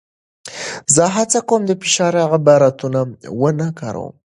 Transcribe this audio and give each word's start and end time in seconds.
زه 0.95 1.03
هڅه 1.15 1.39
کوم 1.49 1.61
د 1.67 1.71
فشار 1.81 2.13
عبارتونه 2.35 2.99
ونه 3.41 3.67
کاروم. 3.79 4.15